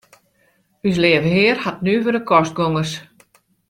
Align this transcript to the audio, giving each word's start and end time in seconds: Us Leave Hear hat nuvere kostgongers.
Us 0.87 0.97
Leave 1.03 1.23
Hear 1.33 1.61
hat 1.67 1.83
nuvere 1.87 2.25
kostgongers. 2.33 2.99